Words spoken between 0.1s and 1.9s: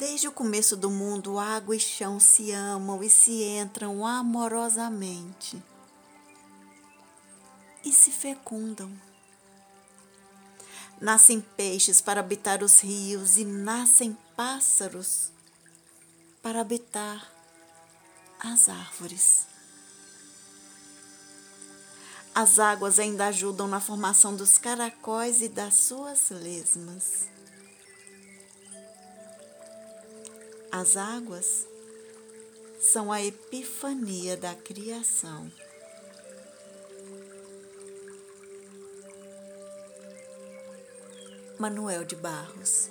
o começo do mundo, água e